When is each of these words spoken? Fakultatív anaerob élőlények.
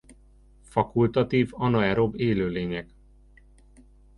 Fakultatív 0.63 1.49
anaerob 1.53 2.15
élőlények. 2.15 2.93